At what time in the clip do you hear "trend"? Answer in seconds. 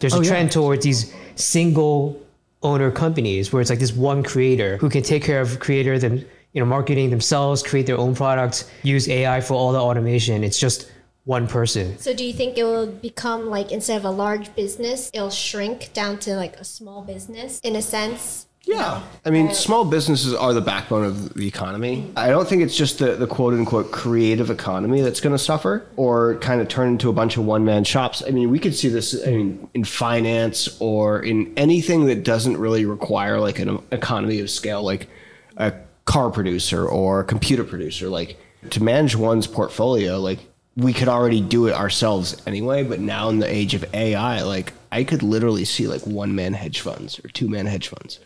0.30-0.50